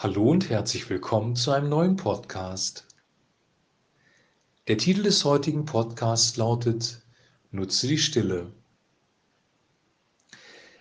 Hallo 0.00 0.30
und 0.30 0.48
herzlich 0.48 0.88
willkommen 0.90 1.34
zu 1.34 1.50
einem 1.50 1.70
neuen 1.70 1.96
Podcast. 1.96 2.86
Der 4.68 4.78
Titel 4.78 5.02
des 5.02 5.24
heutigen 5.24 5.64
Podcasts 5.64 6.36
lautet 6.36 7.02
Nutze 7.50 7.88
die 7.88 7.98
Stille. 7.98 8.52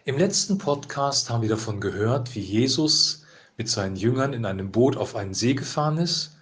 Im 0.05 0.19
letzten 0.19 0.59
Podcast 0.59 1.31
haben 1.31 1.41
wir 1.41 1.49
davon 1.49 1.81
gehört, 1.81 2.35
wie 2.35 2.41
Jesus 2.41 3.25
mit 3.57 3.67
seinen 3.70 3.95
Jüngern 3.95 4.34
in 4.34 4.45
einem 4.45 4.71
Boot 4.71 4.98
auf 4.98 5.16
einen 5.16 5.34
See 5.34 5.55
gefahren 5.55 5.97
ist 5.97 6.38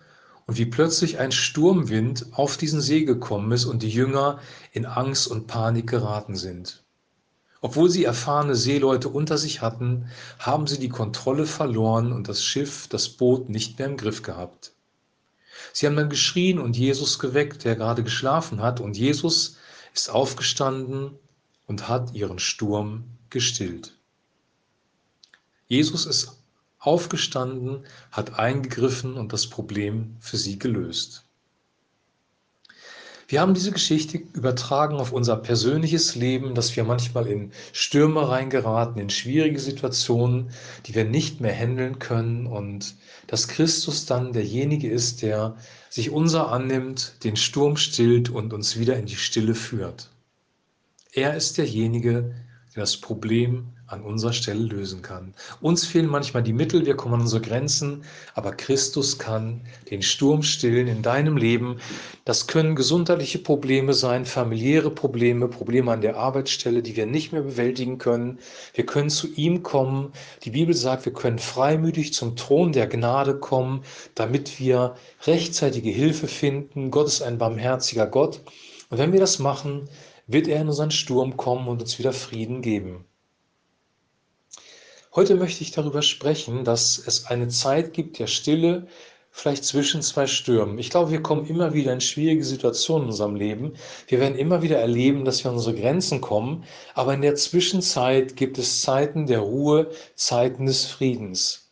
und 0.45 0.57
wie 0.57 0.65
plötzlich 0.65 1.17
ein 1.17 1.31
Sturmwind 1.31 2.33
auf 2.33 2.57
diesen 2.57 2.81
See 2.81 3.05
gekommen 3.05 3.53
ist 3.53 3.63
und 3.63 3.83
die 3.83 3.89
Jünger 3.89 4.41
in 4.73 4.85
Angst 4.85 5.29
und 5.29 5.47
Panik 5.47 5.87
geraten 5.87 6.35
sind. 6.35 6.84
Obwohl 7.65 7.89
sie 7.89 8.03
erfahrene 8.03 8.55
Seeleute 8.55 9.09
unter 9.09 9.39
sich 9.39 9.61
hatten, 9.61 10.07
haben 10.37 10.67
sie 10.67 10.77
die 10.77 10.87
Kontrolle 10.87 11.47
verloren 11.47 12.11
und 12.13 12.27
das 12.27 12.43
Schiff, 12.43 12.87
das 12.89 13.09
Boot 13.09 13.49
nicht 13.49 13.79
mehr 13.79 13.87
im 13.87 13.97
Griff 13.97 14.21
gehabt. 14.21 14.71
Sie 15.73 15.87
haben 15.87 15.95
dann 15.95 16.11
geschrien 16.11 16.59
und 16.59 16.77
Jesus 16.77 17.17
geweckt, 17.17 17.63
der 17.63 17.75
gerade 17.75 18.03
geschlafen 18.03 18.61
hat, 18.61 18.81
und 18.81 18.95
Jesus 18.95 19.57
ist 19.95 20.11
aufgestanden 20.11 21.17
und 21.65 21.89
hat 21.89 22.13
ihren 22.13 22.37
Sturm 22.37 23.05
gestillt. 23.31 23.97
Jesus 25.67 26.05
ist 26.05 26.37
aufgestanden, 26.77 27.83
hat 28.11 28.37
eingegriffen 28.37 29.15
und 29.15 29.33
das 29.33 29.47
Problem 29.47 30.17
für 30.19 30.37
sie 30.37 30.59
gelöst. 30.59 31.24
Wir 33.27 33.41
haben 33.41 33.55
diese 33.55 33.71
Geschichte 33.71 34.19
übertragen 34.33 34.97
auf 34.97 35.11
unser 35.11 35.35
persönliches 35.37 36.15
Leben, 36.15 36.53
dass 36.53 36.75
wir 36.75 36.83
manchmal 36.83 37.25
in 37.25 37.51
Stürme 37.73 38.29
reingeraten, 38.29 39.01
in 39.01 39.09
schwierige 39.09 39.59
Situationen, 39.59 40.51
die 40.85 40.93
wir 40.93 41.05
nicht 41.05 41.41
mehr 41.41 41.55
handeln 41.55 41.97
können 41.97 42.45
und 42.45 42.95
dass 43.25 43.47
Christus 43.47 44.05
dann 44.05 44.31
derjenige 44.31 44.89
ist, 44.89 45.23
der 45.23 45.57
sich 45.89 46.11
unser 46.11 46.51
annimmt, 46.51 47.23
den 47.23 47.35
Sturm 47.35 47.77
stillt 47.77 48.29
und 48.29 48.53
uns 48.53 48.77
wieder 48.77 48.95
in 48.97 49.07
die 49.07 49.15
Stille 49.15 49.55
führt. 49.55 50.09
Er 51.11 51.35
ist 51.35 51.57
derjenige, 51.57 52.35
der 52.75 52.83
das 52.83 52.97
Problem 52.97 53.67
an 53.87 54.01
unserer 54.01 54.33
Stelle 54.33 54.63
lösen 54.63 55.01
kann. 55.01 55.33
Uns 55.61 55.85
fehlen 55.85 56.07
manchmal 56.07 56.43
die 56.43 56.53
Mittel, 56.53 56.85
wir 56.85 56.95
kommen 56.95 57.15
an 57.15 57.21
unsere 57.21 57.41
Grenzen, 57.41 58.03
aber 58.33 58.51
Christus 58.51 59.19
kann 59.19 59.61
den 59.91 60.01
Sturm 60.01 60.41
stillen 60.41 60.87
in 60.87 61.01
deinem 61.01 61.37
Leben. 61.37 61.77
Das 62.25 62.47
können 62.47 62.75
gesundheitliche 62.75 63.39
Probleme 63.39 63.93
sein, 63.93 64.25
familiäre 64.25 64.89
Probleme, 64.89 65.47
Probleme 65.47 65.91
an 65.91 66.01
der 66.01 66.17
Arbeitsstelle, 66.17 66.81
die 66.81 66.95
wir 66.95 67.05
nicht 67.05 67.31
mehr 67.31 67.43
bewältigen 67.43 67.97
können. 67.97 68.39
Wir 68.73 68.85
können 68.85 69.09
zu 69.09 69.27
ihm 69.35 69.61
kommen. 69.63 70.11
Die 70.43 70.51
Bibel 70.51 70.73
sagt, 70.73 71.05
wir 71.05 71.13
können 71.13 71.39
freimütig 71.39 72.13
zum 72.13 72.35
Thron 72.35 72.73
der 72.73 72.87
Gnade 72.87 73.39
kommen, 73.39 73.83
damit 74.15 74.59
wir 74.59 74.95
rechtzeitige 75.27 75.91
Hilfe 75.91 76.27
finden. 76.27 76.91
Gott 76.91 77.07
ist 77.07 77.21
ein 77.21 77.37
barmherziger 77.37 78.07
Gott. 78.07 78.41
Und 78.89 78.97
wenn 78.97 79.13
wir 79.13 79.19
das 79.19 79.39
machen, 79.39 79.87
wird 80.27 80.47
er 80.47 80.61
in 80.61 80.67
unseren 80.67 80.91
Sturm 80.91 81.37
kommen 81.37 81.67
und 81.67 81.81
uns 81.81 81.99
wieder 81.99 82.13
Frieden 82.13 82.61
geben. 82.61 83.05
Heute 85.13 85.35
möchte 85.35 85.63
ich 85.63 85.71
darüber 85.71 86.01
sprechen, 86.01 86.65
dass 86.65 86.97
es 86.97 87.27
eine 87.27 87.47
Zeit 87.47 87.93
gibt 87.93 88.19
der 88.19 88.27
Stille, 88.27 88.87
vielleicht 89.31 89.65
zwischen 89.65 90.01
zwei 90.01 90.27
Stürmen. 90.27 90.77
Ich 90.77 90.89
glaube, 90.89 91.11
wir 91.11 91.21
kommen 91.21 91.45
immer 91.45 91.73
wieder 91.73 91.91
in 91.91 92.01
schwierige 92.01 92.43
Situationen 92.43 93.03
in 93.03 93.11
unserem 93.11 93.35
Leben. 93.35 93.73
Wir 94.07 94.21
werden 94.21 94.37
immer 94.37 94.61
wieder 94.61 94.77
erleben, 94.79 95.25
dass 95.25 95.43
wir 95.43 95.51
an 95.51 95.57
unsere 95.57 95.75
Grenzen 95.75 96.21
kommen. 96.21 96.63
Aber 96.93 97.13
in 97.13 97.21
der 97.21 97.35
Zwischenzeit 97.35 98.37
gibt 98.37 98.57
es 98.57 98.81
Zeiten 98.81 99.27
der 99.27 99.39
Ruhe, 99.39 99.89
Zeiten 100.15 100.65
des 100.65 100.85
Friedens. 100.85 101.64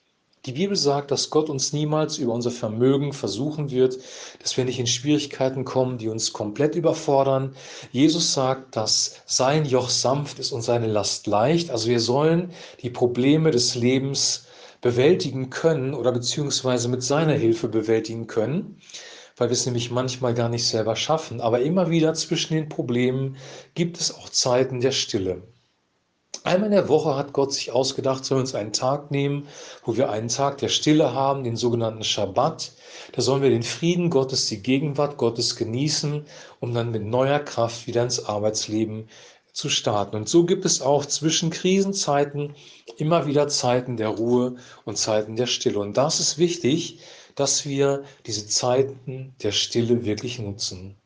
Die 0.46 0.52
Bibel 0.52 0.76
sagt, 0.76 1.10
dass 1.10 1.30
Gott 1.30 1.50
uns 1.50 1.72
niemals 1.72 2.18
über 2.18 2.34
unser 2.34 2.52
Vermögen 2.52 3.14
versuchen 3.14 3.72
wird, 3.72 3.98
dass 4.42 4.58
wir 4.58 4.66
nicht 4.66 4.78
in 4.78 4.88
Schwierigkeiten 4.88 5.64
kommen, 5.64 5.98
die 5.98 6.10
uns 6.10 6.34
komplett 6.34 6.76
überfordern. 6.76 7.56
Jesus 7.94 8.34
sagt, 8.34 8.76
dass 8.76 9.22
sein 9.26 9.64
Joch 9.64 9.90
sanft 9.90 10.40
ist 10.40 10.52
und 10.52 10.62
seine 10.62 10.88
Last 10.88 11.28
leicht. 11.28 11.72
Also 11.72 11.88
wir 11.88 12.02
sollen 12.02 12.52
die 12.82 12.90
Probleme 12.90 13.52
des 13.52 13.76
Lebens 13.76 14.46
bewältigen 14.82 15.50
können 15.50 15.94
oder 15.94 16.12
beziehungsweise 16.12 16.90
mit 16.90 17.03
seiner 17.03 17.36
Hilfe 17.36 17.70
bewältigen 17.70 18.28
können, 18.28 18.82
weil 19.38 19.48
wir 19.48 19.53
es 19.53 19.66
nämlich 19.66 19.92
manchmal 19.92 20.34
gar 20.34 20.50
nicht 20.50 20.68
selber 20.68 20.98
schaffen. 20.98 21.40
Aber 21.40 21.62
immer 21.62 21.90
wieder 21.90 22.14
zwischen 22.16 22.53
den 22.53 22.68
Problemen 22.68 23.38
gibt 23.76 23.98
es 23.98 24.14
auch 24.14 24.28
Zeiten 24.28 24.82
der 24.82 24.92
Stille. 24.92 25.42
Einmal 26.44 26.70
in 26.70 26.76
der 26.76 26.90
Woche 26.90 27.16
hat 27.16 27.32
Gott 27.32 27.54
sich 27.54 27.72
ausgedacht, 27.72 28.26
sollen 28.26 28.40
wir 28.40 28.42
uns 28.42 28.56
einen 28.56 28.74
Tag 28.74 29.12
nehmen, 29.12 29.48
wo 29.86 29.96
wir 29.96 30.10
einen 30.10 30.28
Tag 30.28 30.58
der 30.58 30.70
Stille 30.70 31.14
haben, 31.14 31.44
den 31.44 31.56
sogenannten 31.56 32.04
Schabbat. 32.04 32.74
Da 33.14 33.22
sollen 33.22 33.42
wir 33.42 33.50
den 33.50 33.64
Frieden 33.64 34.10
Gottes, 34.10 34.48
die 34.48 34.62
Gegenwart 34.62 35.18
Gottes 35.18 35.56
genießen, 35.56 36.26
um 36.60 36.74
dann 36.74 36.92
mit 36.92 37.04
neuer 37.04 37.40
Kraft 37.40 37.88
wieder 37.88 38.04
ins 38.04 38.26
Arbeitsleben 38.26 39.08
zu 39.54 39.70
starten. 39.70 40.16
Und 40.16 40.28
so 40.28 40.46
gibt 40.46 40.66
es 40.66 40.82
auch 40.82 41.06
zwischen 41.06 41.50
Krisenzeiten 41.50 42.56
immer 42.98 43.26
wieder 43.26 43.48
Zeiten 43.48 43.96
der 43.96 44.10
Ruhe 44.10 44.56
und 44.86 44.98
Zeiten 44.98 45.36
der 45.36 45.48
Stille. 45.48 45.80
Und 45.80 45.96
das 45.98 46.20
ist 46.20 46.38
wichtig, 46.38 47.00
dass 47.36 47.66
wir 47.66 48.04
diese 48.26 48.48
Zeiten 48.48 49.36
der 49.42 49.52
Stille 49.52 50.04
wirklich 50.06 50.40
nutzen 50.40 50.98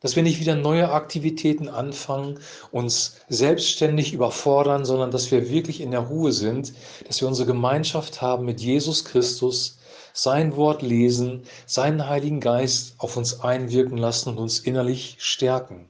dass 0.00 0.16
wir 0.16 0.22
nicht 0.22 0.40
wieder 0.40 0.54
neue 0.54 0.90
Aktivitäten 0.90 1.68
anfangen, 1.68 2.38
uns 2.70 3.16
selbstständig 3.28 4.12
überfordern, 4.12 4.84
sondern 4.84 5.10
dass 5.10 5.30
wir 5.30 5.50
wirklich 5.50 5.80
in 5.80 5.90
der 5.90 6.00
Ruhe 6.00 6.32
sind, 6.32 6.72
dass 7.06 7.20
wir 7.20 7.28
unsere 7.28 7.46
Gemeinschaft 7.46 8.22
haben 8.22 8.44
mit 8.44 8.60
Jesus 8.60 9.04
Christus, 9.04 9.78
sein 10.12 10.56
Wort 10.56 10.82
lesen, 10.82 11.42
seinen 11.66 12.08
Heiligen 12.08 12.40
Geist 12.40 12.94
auf 12.98 13.16
uns 13.16 13.40
einwirken 13.40 13.98
lassen 13.98 14.30
und 14.30 14.38
uns 14.38 14.58
innerlich 14.58 15.16
stärken. 15.20 15.88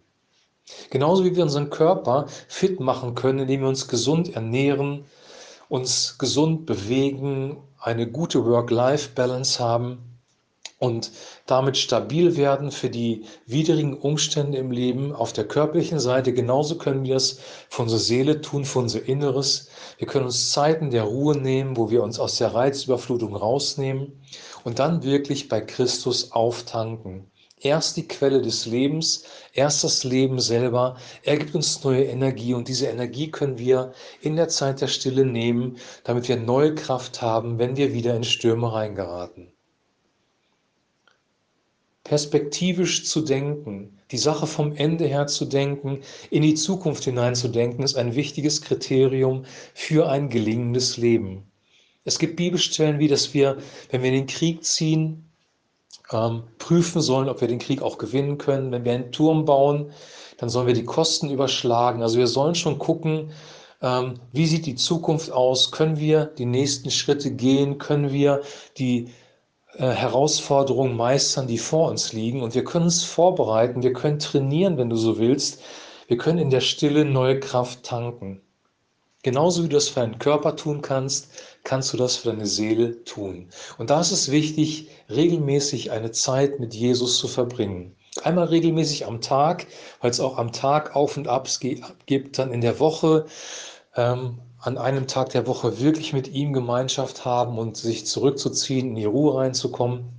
Genauso 0.90 1.24
wie 1.24 1.34
wir 1.34 1.42
unseren 1.42 1.70
Körper 1.70 2.26
fit 2.48 2.78
machen 2.78 3.14
können, 3.14 3.40
indem 3.40 3.62
wir 3.62 3.68
uns 3.68 3.88
gesund 3.88 4.34
ernähren, 4.34 5.04
uns 5.68 6.18
gesund 6.18 6.66
bewegen, 6.66 7.56
eine 7.78 8.10
gute 8.10 8.44
Work-Life-Balance 8.44 9.60
haben, 9.60 10.07
und 10.78 11.10
damit 11.46 11.76
stabil 11.76 12.36
werden 12.36 12.70
für 12.70 12.88
die 12.88 13.24
widrigen 13.46 13.94
Umstände 13.94 14.58
im 14.58 14.70
Leben 14.70 15.12
auf 15.12 15.32
der 15.32 15.46
körperlichen 15.46 15.98
Seite. 15.98 16.32
Genauso 16.32 16.78
können 16.78 17.04
wir 17.04 17.16
es 17.16 17.40
für 17.68 17.82
unsere 17.82 18.00
Seele 18.00 18.40
tun, 18.40 18.64
für 18.64 18.78
unser 18.78 19.04
Inneres. 19.08 19.68
Wir 19.98 20.06
können 20.06 20.26
uns 20.26 20.52
Zeiten 20.52 20.90
der 20.90 21.02
Ruhe 21.02 21.36
nehmen, 21.36 21.76
wo 21.76 21.90
wir 21.90 22.02
uns 22.02 22.20
aus 22.20 22.38
der 22.38 22.54
Reizüberflutung 22.54 23.34
rausnehmen 23.34 24.20
und 24.62 24.78
dann 24.78 25.02
wirklich 25.02 25.48
bei 25.48 25.60
Christus 25.60 26.30
auftanken. 26.30 27.30
Erst 27.60 27.96
die 27.96 28.06
Quelle 28.06 28.40
des 28.40 28.66
Lebens, 28.66 29.24
erst 29.52 29.82
das 29.82 30.04
Leben 30.04 30.38
selber. 30.38 30.96
Er 31.24 31.38
gibt 31.38 31.56
uns 31.56 31.82
neue 31.82 32.04
Energie 32.04 32.54
und 32.54 32.68
diese 32.68 32.86
Energie 32.86 33.32
können 33.32 33.58
wir 33.58 33.92
in 34.20 34.36
der 34.36 34.48
Zeit 34.48 34.80
der 34.80 34.86
Stille 34.86 35.24
nehmen, 35.24 35.78
damit 36.04 36.28
wir 36.28 36.36
neue 36.36 36.76
Kraft 36.76 37.20
haben, 37.20 37.58
wenn 37.58 37.76
wir 37.76 37.92
wieder 37.94 38.14
in 38.14 38.22
Stürme 38.22 38.72
reingeraten 38.72 39.57
perspektivisch 42.08 43.04
zu 43.04 43.20
denken, 43.20 43.98
die 44.10 44.18
Sache 44.18 44.46
vom 44.46 44.74
Ende 44.74 45.06
her 45.06 45.26
zu 45.26 45.44
denken, 45.44 46.00
in 46.30 46.42
die 46.42 46.54
Zukunft 46.54 47.04
hinein 47.04 47.34
zu 47.34 47.48
denken, 47.48 47.82
ist 47.82 47.96
ein 47.96 48.14
wichtiges 48.14 48.62
Kriterium 48.62 49.44
für 49.74 50.08
ein 50.08 50.30
gelingendes 50.30 50.96
Leben. 50.96 51.44
Es 52.04 52.18
gibt 52.18 52.36
Bibelstellen, 52.36 52.98
wie 52.98 53.08
dass 53.08 53.34
wir, 53.34 53.58
wenn 53.90 54.02
wir 54.02 54.08
in 54.08 54.16
den 54.16 54.26
Krieg 54.26 54.64
ziehen, 54.64 55.30
ähm, 56.10 56.44
prüfen 56.56 57.02
sollen, 57.02 57.28
ob 57.28 57.42
wir 57.42 57.48
den 57.48 57.58
Krieg 57.58 57.82
auch 57.82 57.98
gewinnen 57.98 58.38
können. 58.38 58.72
Wenn 58.72 58.84
wir 58.86 58.92
einen 58.92 59.12
Turm 59.12 59.44
bauen, 59.44 59.92
dann 60.38 60.48
sollen 60.48 60.66
wir 60.66 60.74
die 60.74 60.84
Kosten 60.84 61.28
überschlagen. 61.28 62.02
Also 62.02 62.18
wir 62.18 62.26
sollen 62.26 62.54
schon 62.54 62.78
gucken, 62.78 63.32
ähm, 63.82 64.14
wie 64.32 64.46
sieht 64.46 64.64
die 64.64 64.74
Zukunft 64.74 65.30
aus? 65.30 65.70
Können 65.70 65.98
wir 65.98 66.24
die 66.24 66.46
nächsten 66.46 66.90
Schritte 66.90 67.30
gehen? 67.30 67.76
Können 67.76 68.12
wir 68.12 68.40
die 68.78 69.08
Herausforderungen 69.76 70.96
meistern, 70.96 71.46
die 71.46 71.58
vor 71.58 71.90
uns 71.90 72.12
liegen. 72.12 72.42
Und 72.42 72.54
wir 72.54 72.64
können 72.64 72.86
uns 72.86 73.04
vorbereiten, 73.04 73.82
wir 73.82 73.92
können 73.92 74.18
trainieren, 74.18 74.78
wenn 74.78 74.90
du 74.90 74.96
so 74.96 75.18
willst. 75.18 75.62
Wir 76.06 76.16
können 76.16 76.38
in 76.38 76.50
der 76.50 76.60
Stille 76.60 77.04
neue 77.04 77.38
Kraft 77.38 77.82
tanken. 77.82 78.40
Genauso 79.22 79.64
wie 79.64 79.68
du 79.68 79.74
das 79.74 79.88
für 79.88 80.00
deinen 80.00 80.18
Körper 80.18 80.56
tun 80.56 80.80
kannst, 80.80 81.28
kannst 81.64 81.92
du 81.92 81.96
das 81.96 82.16
für 82.16 82.30
deine 82.30 82.46
Seele 82.46 83.04
tun. 83.04 83.48
Und 83.76 83.90
da 83.90 84.00
ist 84.00 84.12
es 84.12 84.30
wichtig, 84.30 84.88
regelmäßig 85.10 85.90
eine 85.90 86.12
Zeit 86.12 86.60
mit 86.60 86.72
Jesus 86.72 87.18
zu 87.18 87.28
verbringen. 87.28 87.94
Einmal 88.22 88.46
regelmäßig 88.46 89.06
am 89.06 89.20
Tag, 89.20 89.66
weil 90.00 90.10
es 90.10 90.20
auch 90.20 90.38
am 90.38 90.52
Tag 90.52 90.96
Auf 90.96 91.16
und 91.16 91.28
Abs 91.28 91.60
gibt, 91.60 92.38
dann 92.38 92.52
in 92.52 92.60
der 92.60 92.80
Woche 92.80 93.26
ähm, 93.96 94.38
an 94.60 94.78
einem 94.78 95.06
Tag 95.06 95.30
der 95.30 95.46
Woche 95.46 95.80
wirklich 95.80 96.12
mit 96.12 96.28
ihm 96.28 96.52
Gemeinschaft 96.52 97.24
haben 97.24 97.58
und 97.58 97.76
sich 97.76 98.06
zurückzuziehen, 98.06 98.90
in 98.90 98.94
die 98.96 99.04
Ruhe 99.04 99.36
reinzukommen. 99.36 100.10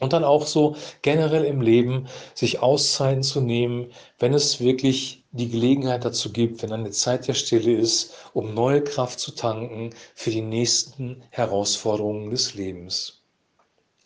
Und 0.00 0.12
dann 0.12 0.24
auch 0.24 0.46
so 0.46 0.76
generell 1.02 1.44
im 1.44 1.60
Leben 1.60 2.08
sich 2.34 2.60
Auszeiten 2.60 3.22
zu 3.22 3.40
nehmen, 3.40 3.92
wenn 4.18 4.34
es 4.34 4.60
wirklich 4.60 5.24
die 5.32 5.48
Gelegenheit 5.48 6.04
dazu 6.04 6.32
gibt, 6.32 6.62
wenn 6.62 6.72
eine 6.72 6.90
Zeit 6.90 7.26
der 7.26 7.34
Stille 7.34 7.72
ist, 7.72 8.14
um 8.32 8.54
neue 8.54 8.82
Kraft 8.82 9.18
zu 9.18 9.32
tanken 9.32 9.90
für 10.14 10.30
die 10.30 10.42
nächsten 10.42 11.22
Herausforderungen 11.30 12.30
des 12.30 12.54
Lebens. 12.54 13.22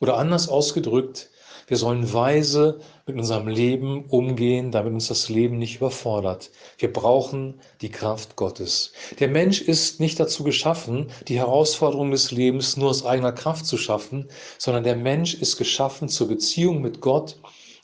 Oder 0.00 0.16
anders 0.18 0.48
ausgedrückt, 0.48 1.30
wir 1.66 1.76
sollen 1.76 2.12
weise 2.12 2.80
mit 3.06 3.16
unserem 3.16 3.48
Leben 3.48 4.04
umgehen, 4.06 4.70
damit 4.70 4.92
uns 4.92 5.08
das 5.08 5.28
Leben 5.28 5.58
nicht 5.58 5.76
überfordert. 5.76 6.50
Wir 6.78 6.92
brauchen 6.92 7.60
die 7.80 7.90
Kraft 7.90 8.36
Gottes. 8.36 8.92
Der 9.18 9.28
Mensch 9.28 9.60
ist 9.60 10.00
nicht 10.00 10.20
dazu 10.20 10.44
geschaffen, 10.44 11.08
die 11.26 11.38
Herausforderungen 11.38 12.10
des 12.10 12.30
Lebens 12.30 12.76
nur 12.76 12.90
aus 12.90 13.04
eigener 13.04 13.32
Kraft 13.32 13.66
zu 13.66 13.76
schaffen, 13.76 14.28
sondern 14.58 14.84
der 14.84 14.96
Mensch 14.96 15.34
ist 15.34 15.56
geschaffen 15.56 16.08
zur 16.08 16.28
Beziehung 16.28 16.80
mit 16.80 17.00
Gott 17.00 17.36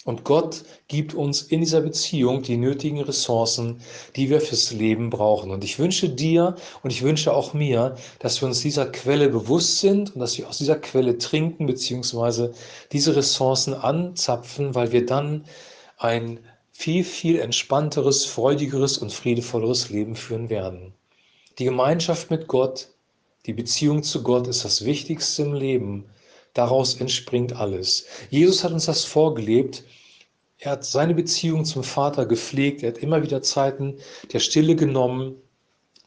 und 0.05 0.25
Gott 0.25 0.65
gibt 0.87 1.15
uns 1.15 1.43
in 1.43 1.61
dieser 1.61 1.81
Beziehung 1.81 2.43
die 2.43 2.59
nötigen 2.59 3.01
Ressourcen, 3.01 3.81
die 4.17 4.29
wir 4.29 4.43
fürs 4.43 4.71
Leben 4.71 5.09
brauchen. 5.09 5.51
Und 5.51 5.65
ich 5.65 5.79
wünsche 5.79 6.11
dir 6.11 6.56
und 6.83 6.91
ich 6.91 7.03
wünsche 7.03 7.33
auch 7.33 7.55
mir, 7.55 7.97
dass 8.19 8.41
wir 8.43 8.49
uns 8.49 8.61
dieser 8.61 8.87
Quelle 8.87 9.31
bewusst 9.31 9.81
sind 9.81 10.15
und 10.15 10.21
dass 10.21 10.37
wir 10.37 10.47
aus 10.47 10.59
dieser 10.59 10.77
Quelle 10.77 11.17
trinken, 11.17 11.67
beziehungsweise 11.67 12.53
diese 12.93 13.17
Ressourcen 13.17 13.73
anzapfen, 13.73 14.75
weil 14.75 14.93
wir 14.93 15.06
dann 15.06 15.47
ein 15.97 16.39
viel, 16.73 17.03
viel 17.03 17.39
entspannteres, 17.39 18.27
freudigeres 18.27 18.99
und 18.99 19.12
friedevolleres 19.12 19.89
Leben 19.89 20.17
führen 20.17 20.51
werden. 20.51 20.93
Die 21.59 21.65
Gemeinschaft 21.65 22.31
mit 22.31 22.47
Gott, 22.47 22.89
die 23.47 23.55
Beziehung 23.55 24.03
zu 24.03 24.23
Gott 24.23 24.49
ist 24.49 24.65
das 24.65 24.85
Wichtigste 24.85 25.43
im 25.43 25.55
Leben. 25.55 26.05
Daraus 26.55 26.95
entspringt 27.01 27.55
alles. 27.55 28.06
Jesus 28.31 28.65
hat 28.65 28.73
uns 28.73 28.87
das 28.87 29.05
vorgelebt. 29.05 29.85
Er 30.59 30.73
hat 30.73 30.85
seine 30.85 31.15
Beziehung 31.15 31.65
zum 31.65 31.83
Vater 31.85 32.27
gepflegt. 32.27 32.83
Er 32.83 32.91
hat 32.91 32.99
immer 32.99 33.23
wieder 33.23 33.43
Zeiten 33.43 33.99
der 34.33 34.39
Stille 34.39 34.77
genommen, 34.77 35.37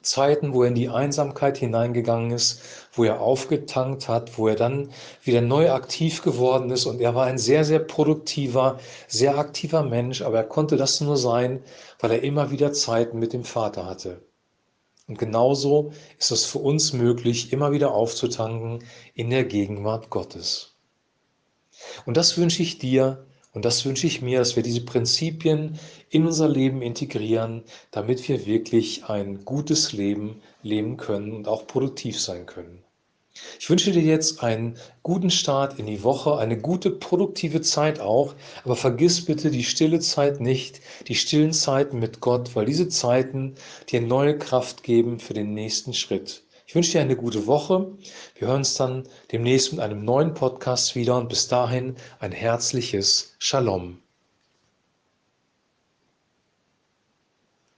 Zeiten, 0.01 0.53
wo 0.53 0.63
er 0.63 0.69
in 0.69 0.75
die 0.75 0.89
Einsamkeit 0.89 1.57
hineingegangen 1.57 2.31
ist, 2.31 2.61
wo 2.94 3.03
er 3.03 3.19
aufgetankt 3.19 4.07
hat, 4.07 4.38
wo 4.38 4.47
er 4.47 4.55
dann 4.55 4.89
wieder 5.21 5.41
neu 5.41 5.69
aktiv 5.71 6.21
geworden 6.21 6.71
ist. 6.71 6.85
Und 6.85 7.01
er 7.01 7.13
war 7.13 7.25
ein 7.25 7.38
sehr, 7.38 7.65
sehr 7.65 7.79
produktiver, 7.79 8.79
sehr 9.07 9.38
aktiver 9.38 9.83
Mensch, 9.83 10.21
aber 10.21 10.38
er 10.38 10.44
konnte 10.45 10.77
das 10.77 11.01
nur 11.01 11.17
sein, 11.17 11.61
weil 11.99 12.11
er 12.11 12.23
immer 12.23 12.51
wieder 12.51 12.71
Zeiten 12.71 13.19
mit 13.19 13.33
dem 13.33 13.44
Vater 13.44 13.85
hatte. 13.85 14.21
Und 15.07 15.18
genauso 15.18 15.94
ist 16.19 16.31
es 16.31 16.45
für 16.45 16.59
uns 16.59 16.92
möglich, 16.92 17.54
immer 17.54 17.71
wieder 17.71 17.94
aufzutanken 17.94 18.83
in 19.13 19.30
der 19.30 19.45
Gegenwart 19.45 20.09
Gottes. 20.09 20.75
Und 22.06 22.18
das 22.18 22.38
wünsche 22.38 22.62
ich 22.62 22.77
dir 22.77 23.25
und 23.54 23.63
das 23.65 23.86
wünsche 23.86 24.06
ich 24.06 24.21
mir, 24.21 24.39
dass 24.39 24.56
wir 24.56 24.63
diese 24.63 24.83
Prinzipien 24.83 25.80
in 26.09 26.25
unser 26.25 26.50
Leben 26.50 26.81
integrieren, 26.81 27.63
damit 27.92 28.27
wir 28.27 28.45
wirklich 28.45 29.06
ein 29.06 29.45
gutes 29.45 29.94
Leben 29.94 30.42
leben 30.62 30.98
können 30.98 31.31
und 31.31 31.48
auch 31.48 31.65
produktiv 31.68 32.19
sein 32.19 32.45
können. 32.45 32.83
Ich 33.59 33.69
wünsche 33.69 33.91
dir 33.91 34.01
jetzt 34.01 34.43
einen 34.43 34.77
guten 35.03 35.29
Start 35.29 35.79
in 35.79 35.85
die 35.85 36.03
Woche, 36.03 36.37
eine 36.37 36.57
gute 36.57 36.91
produktive 36.91 37.61
Zeit 37.61 37.99
auch, 37.99 38.35
aber 38.63 38.75
vergiss 38.75 39.25
bitte 39.25 39.51
die 39.51 39.63
stille 39.63 39.99
Zeit 39.99 40.39
nicht, 40.39 40.81
die 41.07 41.15
stillen 41.15 41.53
Zeiten 41.53 41.99
mit 41.99 42.19
Gott, 42.19 42.55
weil 42.55 42.65
diese 42.65 42.89
Zeiten 42.89 43.55
dir 43.89 44.01
neue 44.01 44.37
Kraft 44.37 44.83
geben 44.83 45.19
für 45.19 45.33
den 45.33 45.53
nächsten 45.53 45.93
Schritt. 45.93 46.43
Ich 46.65 46.75
wünsche 46.75 46.91
dir 46.91 47.01
eine 47.01 47.15
gute 47.15 47.47
Woche. 47.47 47.93
Wir 48.35 48.49
hören 48.49 48.57
uns 48.57 48.73
dann 48.73 49.07
demnächst 49.31 49.71
mit 49.71 49.79
einem 49.79 50.03
neuen 50.03 50.33
Podcast 50.33 50.95
wieder 50.95 51.17
und 51.17 51.29
bis 51.29 51.47
dahin 51.47 51.95
ein 52.19 52.33
herzliches 52.33 53.35
Shalom. 53.39 53.99